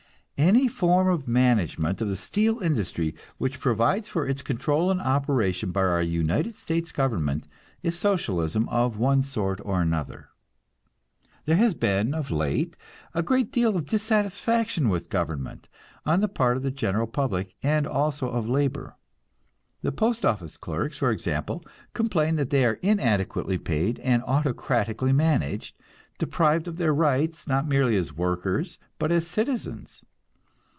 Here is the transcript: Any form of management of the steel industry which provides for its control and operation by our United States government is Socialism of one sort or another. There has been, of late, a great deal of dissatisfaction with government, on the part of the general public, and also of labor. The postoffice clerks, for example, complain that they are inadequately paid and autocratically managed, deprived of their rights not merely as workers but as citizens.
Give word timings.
Any 0.37 0.67
form 0.67 1.07
of 1.07 1.27
management 1.27 2.01
of 2.01 2.07
the 2.09 2.15
steel 2.15 2.61
industry 2.61 3.13
which 3.37 3.59
provides 3.59 4.09
for 4.09 4.25
its 4.25 4.41
control 4.41 4.89
and 4.89 4.99
operation 4.99 5.71
by 5.71 5.81
our 5.83 6.01
United 6.01 6.55
States 6.55 6.91
government 6.91 7.45
is 7.83 7.95
Socialism 7.99 8.67
of 8.69 8.97
one 8.97 9.21
sort 9.21 9.59
or 9.63 9.83
another. 9.83 10.29
There 11.45 11.57
has 11.57 11.75
been, 11.75 12.15
of 12.15 12.31
late, 12.31 12.75
a 13.13 13.21
great 13.21 13.51
deal 13.51 13.77
of 13.77 13.85
dissatisfaction 13.85 14.89
with 14.89 15.11
government, 15.11 15.69
on 16.07 16.21
the 16.21 16.27
part 16.27 16.57
of 16.57 16.63
the 16.63 16.71
general 16.71 17.05
public, 17.05 17.53
and 17.61 17.85
also 17.85 18.27
of 18.27 18.49
labor. 18.49 18.95
The 19.83 19.91
postoffice 19.91 20.57
clerks, 20.57 20.97
for 20.97 21.11
example, 21.11 21.63
complain 21.93 22.35
that 22.37 22.49
they 22.49 22.65
are 22.65 22.79
inadequately 22.81 23.59
paid 23.59 23.99
and 23.99 24.23
autocratically 24.23 25.11
managed, 25.13 25.75
deprived 26.17 26.67
of 26.67 26.77
their 26.77 26.95
rights 26.95 27.45
not 27.45 27.67
merely 27.67 27.95
as 27.95 28.11
workers 28.17 28.79
but 28.97 29.11
as 29.11 29.27
citizens. 29.27 30.01